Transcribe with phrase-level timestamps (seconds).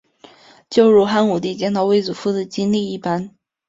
[0.67, 3.35] 就如汉武帝见到卫子夫的经历一般。